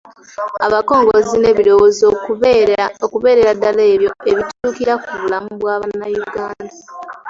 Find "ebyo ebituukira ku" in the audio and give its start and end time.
3.93-5.11